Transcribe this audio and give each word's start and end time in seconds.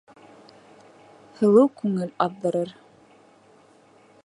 Һылыу 1.41 1.69
күңел 1.83 2.15
аҙҙырыр 2.27 2.75